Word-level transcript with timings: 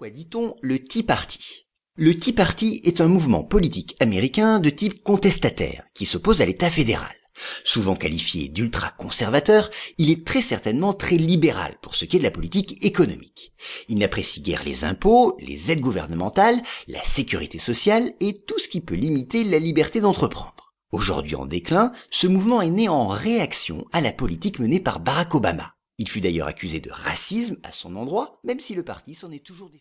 Pourquoi 0.00 0.16
dit-on 0.16 0.56
le 0.62 0.78
Tea 0.78 1.02
Party? 1.02 1.66
Le 1.94 2.18
Tea 2.18 2.32
Party 2.32 2.80
est 2.84 3.02
un 3.02 3.06
mouvement 3.06 3.44
politique 3.44 3.96
américain 4.00 4.58
de 4.58 4.70
type 4.70 5.02
contestataire 5.02 5.84
qui 5.92 6.06
s'oppose 6.06 6.40
à 6.40 6.46
l'État 6.46 6.70
fédéral. 6.70 7.12
Souvent 7.64 7.96
qualifié 7.96 8.48
d'ultra-conservateur, 8.48 9.68
il 9.98 10.08
est 10.08 10.26
très 10.26 10.40
certainement 10.40 10.94
très 10.94 11.18
libéral 11.18 11.76
pour 11.82 11.96
ce 11.96 12.06
qui 12.06 12.16
est 12.16 12.18
de 12.18 12.24
la 12.24 12.30
politique 12.30 12.82
économique. 12.82 13.52
Il 13.90 13.98
n'apprécie 13.98 14.40
guère 14.40 14.64
les 14.64 14.84
impôts, 14.84 15.36
les 15.38 15.70
aides 15.70 15.82
gouvernementales, 15.82 16.62
la 16.88 17.04
sécurité 17.04 17.58
sociale 17.58 18.10
et 18.20 18.40
tout 18.46 18.58
ce 18.58 18.68
qui 18.68 18.80
peut 18.80 18.94
limiter 18.94 19.44
la 19.44 19.58
liberté 19.58 20.00
d'entreprendre. 20.00 20.72
Aujourd'hui 20.92 21.34
en 21.34 21.44
déclin, 21.44 21.92
ce 22.08 22.26
mouvement 22.26 22.62
est 22.62 22.70
né 22.70 22.88
en 22.88 23.08
réaction 23.08 23.86
à 23.92 24.00
la 24.00 24.12
politique 24.12 24.60
menée 24.60 24.80
par 24.80 25.00
Barack 25.00 25.34
Obama. 25.34 25.74
Il 26.00 26.08
fut 26.08 26.22
d'ailleurs 26.22 26.48
accusé 26.48 26.80
de 26.80 26.90
racisme 26.90 27.58
à 27.62 27.72
son 27.72 27.94
endroit, 27.94 28.40
même 28.42 28.58
si 28.58 28.74
le 28.74 28.82
parti 28.82 29.14
s'en 29.14 29.30
est 29.30 29.44
toujours 29.44 29.68
défendu. 29.68 29.68